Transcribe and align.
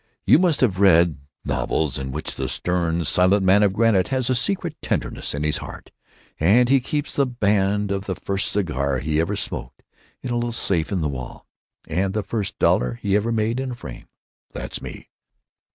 You 0.25 0.39
must 0.39 0.61
have 0.61 0.79
read 0.79 1.19
novels 1.45 1.99
in 1.99 2.09
which 2.11 2.33
the 2.33 2.49
stern, 2.49 3.05
silent 3.05 3.43
man 3.45 3.61
of 3.61 3.71
granite 3.71 4.07
has 4.07 4.31
a 4.31 4.33
secret 4.33 4.75
tenderness 4.81 5.35
in 5.35 5.43
his 5.43 5.57
heart, 5.57 5.91
and 6.39 6.69
he 6.69 6.79
keeps 6.79 7.15
the 7.15 7.27
band 7.27 7.91
of 7.91 8.05
the 8.05 8.15
first 8.15 8.51
cigar 8.51 8.97
he 8.97 9.19
ever 9.21 9.35
smoked 9.35 9.83
in 10.23 10.31
a 10.31 10.35
little 10.37 10.53
safe 10.53 10.91
in 10.91 11.01
the 11.01 11.07
wall, 11.07 11.45
and 11.87 12.15
the 12.15 12.23
first 12.23 12.57
dollar 12.57 12.95
he 12.95 13.15
ever 13.15 13.31
made 13.31 13.59
in 13.59 13.69
a 13.73 13.75
frame—that's 13.75 14.81
me." 14.81 15.09